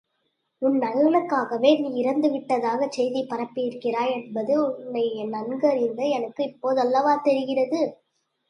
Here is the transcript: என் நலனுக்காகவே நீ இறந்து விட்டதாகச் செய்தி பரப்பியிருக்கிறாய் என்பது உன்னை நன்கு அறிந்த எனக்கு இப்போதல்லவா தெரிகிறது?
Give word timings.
என் 0.61 0.77
நலனுக்காகவே 0.77 1.71
நீ 1.79 1.89
இறந்து 1.93 2.27
விட்டதாகச் 2.29 2.91
செய்தி 2.91 3.21
பரப்பியிருக்கிறாய் 3.29 4.13
என்பது 4.13 4.55
உன்னை 4.63 5.05
நன்கு 5.29 5.67
அறிந்த 5.67 6.01
எனக்கு 6.17 6.43
இப்போதல்லவா 6.43 7.15
தெரிகிறது? 7.21 7.81